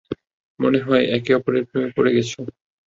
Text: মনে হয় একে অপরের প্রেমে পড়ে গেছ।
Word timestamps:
মনে 0.59 0.79
হয় 0.79 1.03
একে 1.17 1.31
অপরের 1.37 1.63
প্রেমে 1.69 1.89
পড়ে 1.95 2.11
গেছ। 2.15 2.31